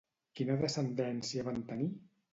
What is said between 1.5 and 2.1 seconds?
van tenir?